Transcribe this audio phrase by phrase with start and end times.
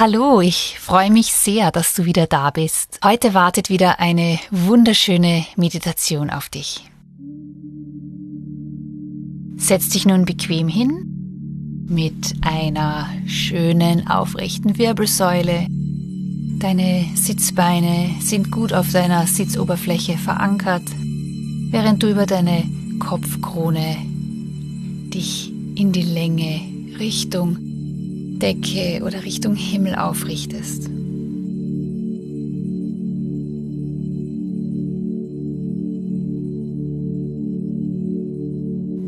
[0.00, 3.00] Hallo, ich freue mich sehr, dass du wieder da bist.
[3.02, 6.84] Heute wartet wieder eine wunderschöne Meditation auf dich.
[9.56, 15.66] Setz dich nun bequem hin mit einer schönen aufrechten Wirbelsäule.
[15.68, 20.84] Deine Sitzbeine sind gut auf deiner Sitzoberfläche verankert,
[21.72, 22.62] während du über deine
[23.00, 23.96] Kopfkrone
[25.12, 26.60] dich in die Länge
[27.00, 27.67] Richtung
[28.38, 30.88] Decke oder Richtung Himmel aufrichtest.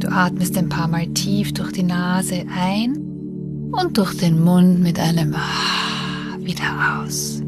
[0.00, 2.96] Du atmest ein paar Mal tief durch die Nase ein
[3.72, 7.40] und durch den Mund mit einem Ah wieder aus.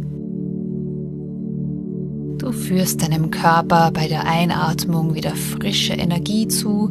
[2.39, 6.91] Du führst deinem Körper bei der Einatmung wieder frische Energie zu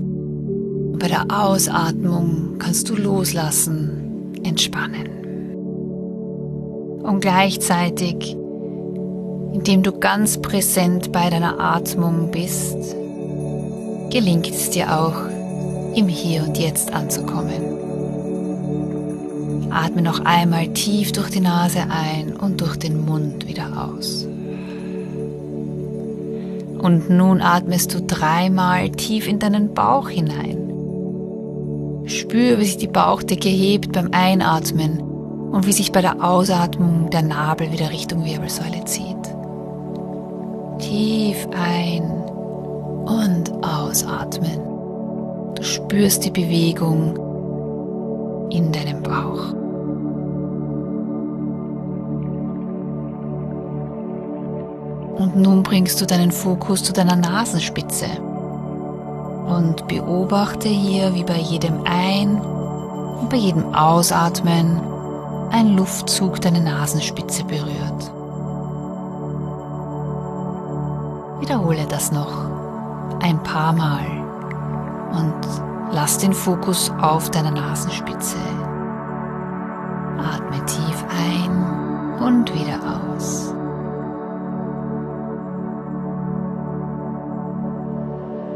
[0.99, 4.02] bei der Ausatmung kannst du loslassen
[4.43, 5.09] entspannen.
[7.03, 8.35] Und gleichzeitig,
[9.53, 12.95] indem du ganz präsent bei deiner Atmung bist,
[14.09, 15.15] gelingt es dir auch,
[15.95, 17.73] im Hier und Jetzt anzukommen.
[19.71, 24.27] Atme noch einmal tief durch die Nase ein und durch den Mund wieder aus.
[26.79, 30.62] Und nun atmest du dreimal tief in deinen Bauch hinein.
[32.05, 37.21] Spür, wie sich die Bauchdecke hebt beim Einatmen und wie sich bei der Ausatmung der
[37.21, 39.15] Nabel wieder Richtung Wirbelsäule zieht.
[40.79, 42.03] Tief ein
[43.05, 44.59] und ausatmen.
[45.55, 47.15] Du spürst die Bewegung
[48.51, 49.53] in deinem Bauch.
[55.19, 58.07] Und nun bringst du deinen Fokus zu deiner Nasenspitze
[59.47, 64.81] und beobachte hier, wie bei jedem Ein- und bei jedem Ausatmen
[65.51, 68.11] ein Luftzug deine Nasenspitze berührt.
[71.39, 72.33] Wiederhole das noch
[73.21, 74.05] ein paar Mal
[75.11, 75.35] und
[75.91, 78.37] lass den Fokus auf deiner Nasenspitze.
[80.17, 82.79] Atme tief ein und wieder
[83.13, 83.53] aus.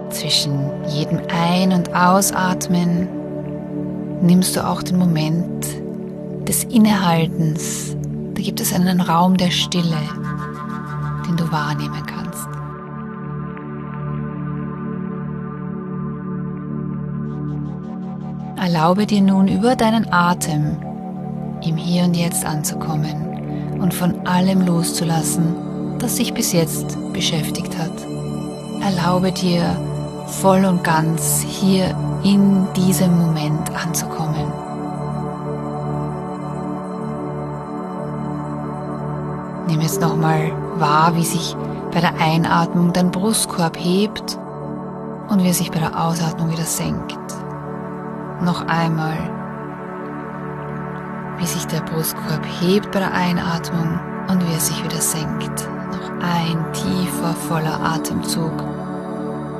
[0.09, 3.07] Zwischen jedem Ein- und Ausatmen
[4.21, 5.67] nimmst du auch den Moment
[6.47, 7.95] des Innehaltens.
[8.33, 9.97] Da gibt es einen Raum der Stille,
[11.27, 12.47] den du wahrnehmen kannst.
[18.59, 20.77] Erlaube dir nun über deinen Atem
[21.63, 25.55] im Hier und Jetzt anzukommen und von allem loszulassen,
[25.99, 27.93] das dich bis jetzt beschäftigt hat.
[28.81, 29.75] Erlaube dir
[30.27, 34.51] voll und ganz hier in diesem Moment anzukommen.
[39.67, 41.55] Nimm jetzt nochmal wahr, wie sich
[41.93, 44.37] bei der Einatmung dein Brustkorb hebt
[45.29, 47.17] und wie er sich bei der Ausatmung wieder senkt.
[48.41, 49.17] Noch einmal,
[51.37, 53.99] wie sich der Brustkorb hebt bei der Einatmung
[54.29, 55.67] und wie er sich wieder senkt.
[55.91, 58.76] Noch ein tiefer, voller Atemzug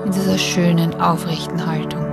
[0.07, 2.05] in dieser schönen, aufrechten Haltung.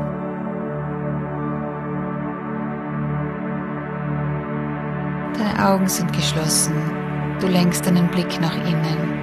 [5.39, 6.75] Deine Augen sind geschlossen.
[7.41, 9.23] Du lenkst deinen Blick nach innen.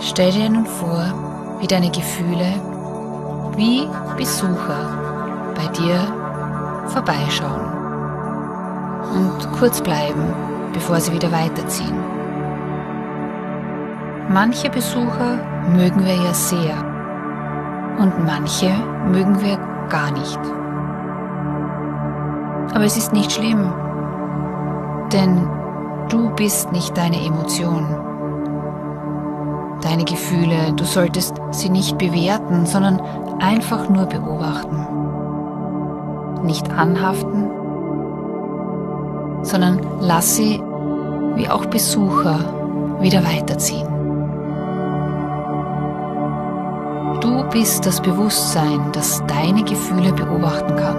[0.00, 1.12] Stell dir nun vor,
[1.60, 2.54] wie deine Gefühle
[3.54, 3.86] wie
[4.16, 6.00] Besucher bei dir
[6.86, 7.77] vorbeischauen
[9.14, 10.34] und kurz bleiben,
[10.72, 11.96] bevor sie wieder weiterziehen.
[14.30, 15.38] Manche Besucher
[15.74, 16.76] mögen wir ja sehr
[17.98, 18.70] und manche
[19.10, 19.58] mögen wir
[19.88, 20.38] gar nicht.
[22.74, 23.72] Aber es ist nicht schlimm.
[25.12, 25.48] Denn
[26.10, 27.86] du bist nicht deine Emotion.
[29.80, 33.00] Deine Gefühle, du solltest sie nicht bewerten, sondern
[33.40, 34.86] einfach nur beobachten.
[36.44, 37.50] Nicht anhaften,
[39.48, 40.62] sondern lass sie
[41.34, 42.38] wie auch Besucher
[43.00, 43.86] wieder weiterziehen.
[47.20, 50.96] Du bist das Bewusstsein, das deine Gefühle beobachten kann.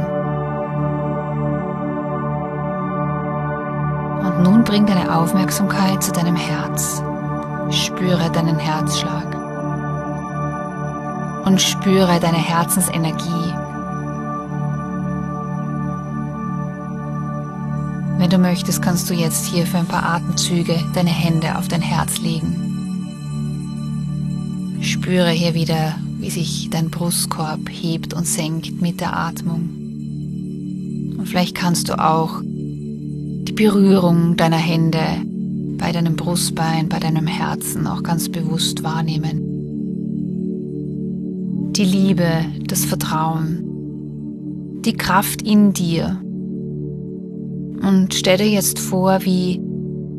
[4.26, 7.04] Und nun bring deine Aufmerksamkeit zu deinem Herz.
[7.70, 9.28] Spüre deinen Herzschlag.
[11.46, 13.54] Und spüre deine Herzensenergie.
[18.30, 21.82] Wenn du möchtest, kannst du jetzt hier für ein paar Atemzüge deine Hände auf dein
[21.82, 22.68] Herz legen.
[24.82, 29.62] Spüre hier wieder, wie sich dein Brustkorb hebt und senkt mit der Atmung.
[31.18, 35.02] Und vielleicht kannst du auch die Berührung deiner Hände
[35.80, 39.42] bei deinem Brustbein, bei deinem Herzen auch ganz bewusst wahrnehmen.
[41.74, 43.64] Die Liebe, das Vertrauen,
[44.86, 46.22] die Kraft in dir.
[47.82, 49.62] Und stell dir jetzt vor, wie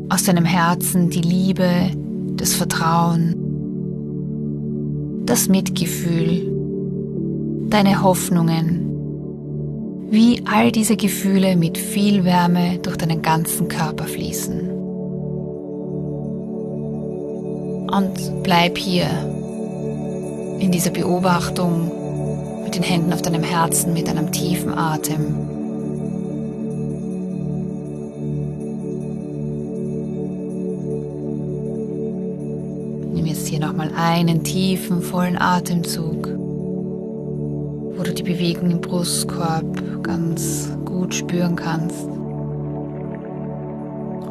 [0.09, 1.91] aus deinem Herzen die Liebe,
[2.35, 3.35] das Vertrauen,
[5.25, 6.51] das Mitgefühl,
[7.69, 8.87] deine Hoffnungen,
[10.09, 14.69] wie all diese Gefühle mit viel Wärme durch deinen ganzen Körper fließen.
[17.89, 19.07] Und bleib hier
[20.59, 21.91] in dieser Beobachtung
[22.63, 25.50] mit den Händen auf deinem Herzen, mit einem tiefen Atem.
[34.01, 42.07] Einen tiefen, vollen Atemzug, wo du die Bewegung im Brustkorb ganz gut spüren kannst.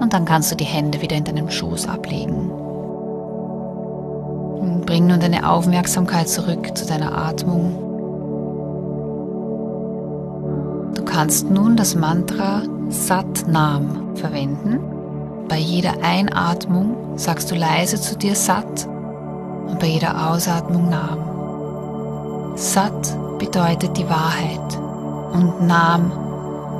[0.01, 2.51] Und dann kannst du die Hände wieder in deinem Schoß ablegen.
[4.61, 7.77] Und bring nun deine Aufmerksamkeit zurück zu deiner Atmung.
[10.97, 14.81] Du kannst nun das Mantra Sat Nam verwenden.
[15.49, 18.89] Bei jeder Einatmung sagst du leise zu dir Sat
[19.71, 22.57] und bei jeder Ausatmung Nam.
[22.57, 24.79] Sat bedeutet die Wahrheit
[25.33, 26.13] und Nam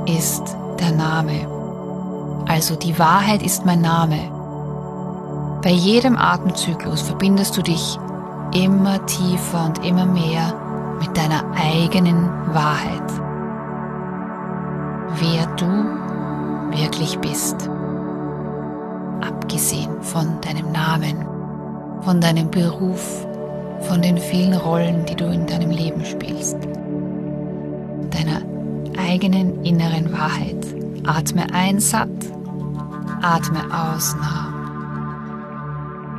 [0.07, 1.47] ist der Name.
[2.49, 4.19] Also die Wahrheit ist mein Name.
[5.63, 7.99] Bei jedem Atemzyklus verbindest du dich
[8.55, 10.53] immer tiefer und immer mehr
[11.01, 13.13] mit deiner eigenen Wahrheit.
[15.21, 15.67] Wer du
[16.77, 17.69] wirklich bist.
[19.21, 21.30] Abgesehen von deinem Namen
[22.03, 23.27] von deinem Beruf,
[23.83, 26.57] von den vielen Rollen, die du in deinem Leben spielst,
[28.11, 28.43] deiner
[28.99, 30.67] eigenen inneren Wahrheit.
[31.07, 32.09] Atme ein satt,
[33.23, 34.53] atme aus nah.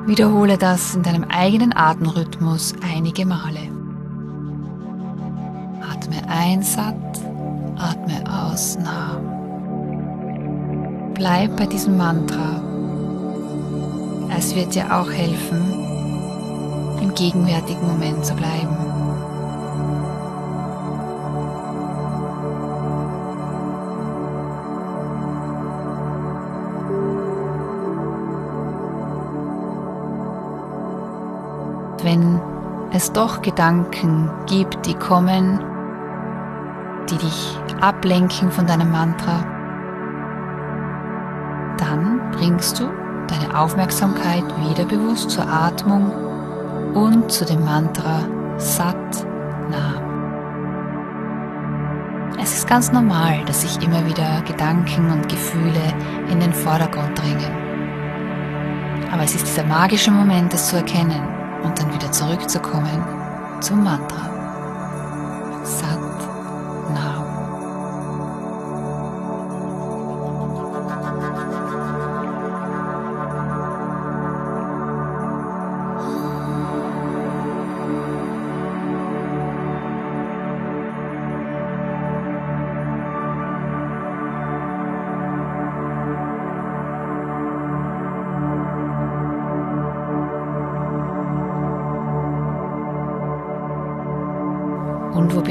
[0.07, 3.69] Wiederhole das in deinem eigenen Atemrhythmus einige Male.
[5.81, 6.95] Atme ein satt,
[7.78, 9.19] atme aus nah.
[11.13, 12.60] Bleib bei diesem Mantra
[14.41, 15.61] es wird dir auch helfen,
[16.99, 18.75] im gegenwärtigen Moment zu bleiben.
[32.01, 32.42] Wenn
[32.94, 35.59] es doch Gedanken gibt, die kommen,
[37.11, 39.45] die dich ablenken von deinem Mantra,
[41.77, 43.00] dann bringst du
[43.31, 46.11] deine Aufmerksamkeit wieder bewusst zur Atmung
[46.94, 48.26] und zu dem Mantra
[48.57, 49.26] Sat
[49.69, 50.11] Nam.
[52.42, 55.94] Es ist ganz normal, dass sich immer wieder Gedanken und Gefühle
[56.30, 57.52] in den Vordergrund drängen.
[59.11, 61.21] Aber es ist dieser magische Moment, es zu erkennen
[61.64, 63.06] und dann wieder zurückzukommen
[63.61, 64.31] zum Mantra.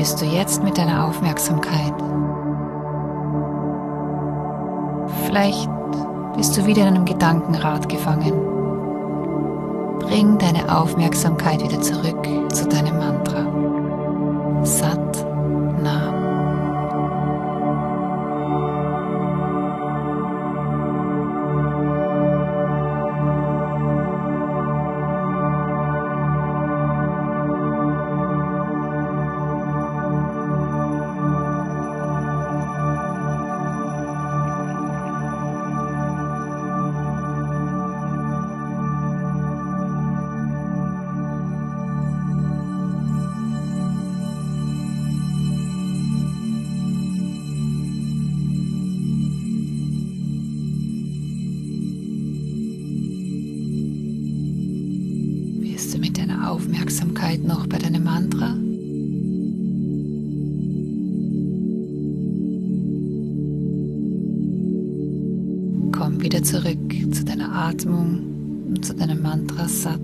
[0.00, 1.92] Bist du jetzt mit deiner Aufmerksamkeit?
[5.26, 5.68] Vielleicht
[6.34, 8.32] bist du wieder in einem Gedankenrad gefangen.
[9.98, 14.64] Bring deine Aufmerksamkeit wieder zurück zu deinem Mantra.
[14.64, 15.09] Sat
[58.20, 58.54] Mantra.
[65.92, 66.76] Komm wieder zurück
[67.12, 70.00] zu deiner Atmung und zu deinem Mantra Sat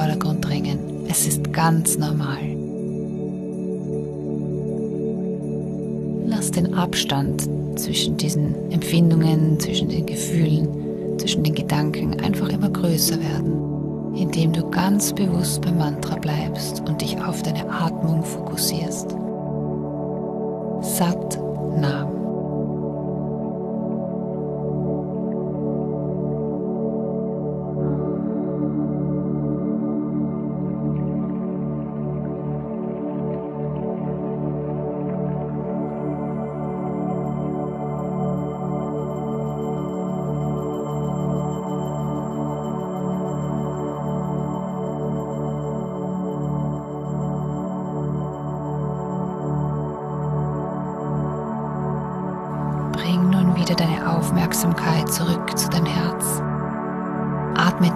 [0.00, 0.78] Vordergrund drängen.
[1.10, 2.38] Es ist ganz normal.
[6.24, 13.20] Lass den Abstand zwischen diesen Empfindungen, zwischen den Gefühlen, zwischen den Gedanken einfach immer größer
[13.20, 13.60] werden
[14.16, 19.10] indem du ganz bewusst beim Mantra bleibst und dich auf deine Atmung fokussierst.
[20.82, 21.38] Sat
[21.80, 22.09] Nam.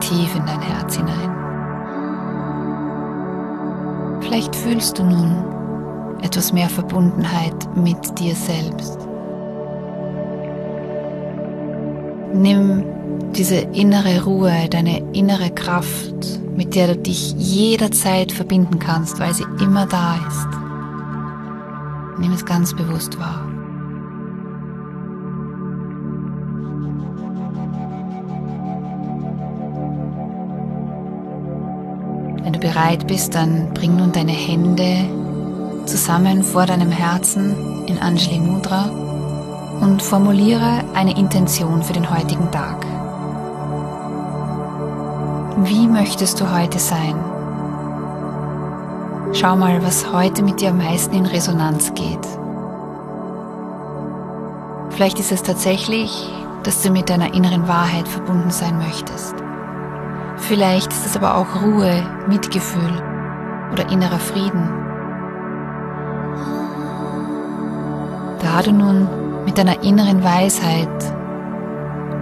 [0.08, 1.30] Tief in dein Herz hinein.
[4.20, 5.44] Vielleicht fühlst du nun
[6.22, 8.98] etwas mehr Verbundenheit mit dir selbst.
[12.34, 12.84] Nimm
[13.34, 19.46] diese innere Ruhe, deine innere Kraft, mit der du dich jederzeit verbinden kannst, weil sie
[19.60, 20.48] immer da ist.
[22.18, 23.43] Nimm es ganz bewusst wahr.
[32.44, 35.08] Wenn du bereit bist, dann bring nun deine Hände
[35.86, 38.90] zusammen vor deinem Herzen in Anjali Mudra
[39.80, 42.84] und formuliere eine Intention für den heutigen Tag.
[45.64, 47.14] Wie möchtest du heute sein?
[49.32, 52.28] Schau mal, was heute mit dir am meisten in Resonanz geht.
[54.90, 56.28] Vielleicht ist es tatsächlich,
[56.62, 59.34] dass du mit deiner inneren Wahrheit verbunden sein möchtest.
[60.36, 63.02] Vielleicht ist es aber auch Ruhe, Mitgefühl
[63.72, 64.68] oder innerer Frieden.
[68.40, 69.08] Da du nun
[69.44, 70.88] mit deiner inneren Weisheit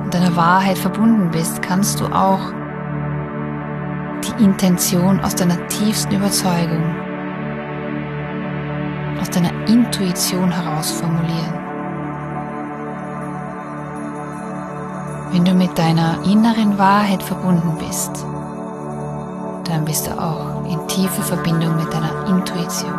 [0.05, 2.53] und deiner Wahrheit verbunden bist, kannst du auch
[4.23, 6.95] die Intention aus deiner tiefsten Überzeugung,
[9.21, 11.62] aus deiner Intuition heraus formulieren.
[15.33, 18.27] Wenn du mit deiner inneren Wahrheit verbunden bist,
[19.65, 22.93] dann bist du auch in tiefe Verbindung mit deiner Intuition.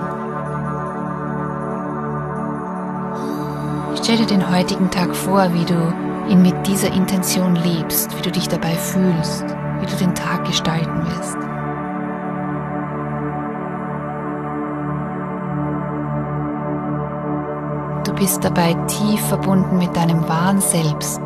[4.01, 5.93] Stell dir den heutigen Tag vor, wie du
[6.27, 9.45] ihn mit dieser Intention lebst, wie du dich dabei fühlst,
[9.79, 11.37] wie du den Tag gestalten wirst.
[18.07, 21.21] Du bist dabei tief verbunden mit deinem wahren Selbst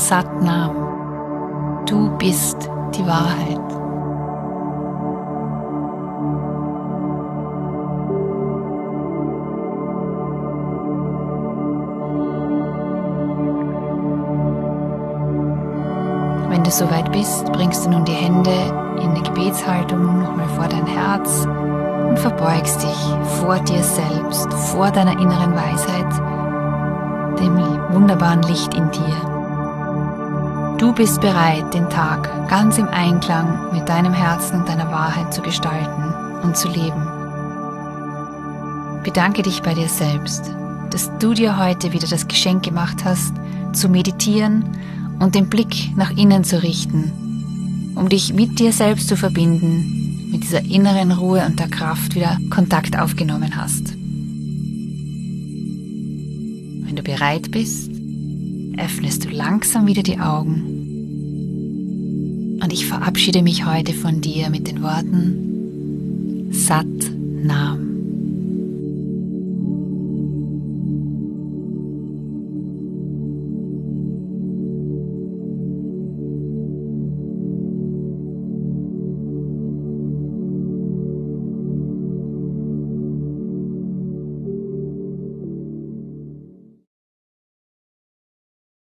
[0.00, 1.84] Satnam.
[1.86, 3.60] Du bist die Wahrheit.
[16.48, 18.50] Wenn du soweit bist, bringst du nun die Hände
[19.02, 21.46] in die Gebetshaltung nochmal vor dein Herz
[22.08, 27.56] und verbeugst dich vor dir selbst, vor deiner inneren Weisheit, dem
[27.94, 29.29] wunderbaren Licht in dir.
[30.80, 35.42] Du bist bereit, den Tag ganz im Einklang mit deinem Herzen und deiner Wahrheit zu
[35.42, 37.06] gestalten und zu leben.
[39.04, 40.50] Bedanke dich bei dir selbst,
[40.88, 43.34] dass du dir heute wieder das Geschenk gemacht hast,
[43.74, 44.64] zu meditieren
[45.18, 50.44] und den Blick nach innen zu richten, um dich mit dir selbst zu verbinden, mit
[50.44, 53.92] dieser inneren Ruhe und der Kraft wieder Kontakt aufgenommen hast.
[56.86, 57.89] Wenn du bereit bist,
[58.80, 60.62] öffnest du langsam wieder die Augen.
[62.62, 66.86] Und ich verabschiede mich heute von dir mit den Worten Sat
[67.42, 67.89] Nam.